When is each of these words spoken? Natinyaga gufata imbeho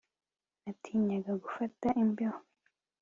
Natinyaga 0.61 1.31
gufata 1.43 1.85
imbeho 2.03 2.39